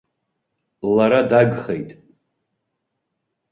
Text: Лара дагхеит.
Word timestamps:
Лара 0.95 1.21
дагхеит. 1.29 1.89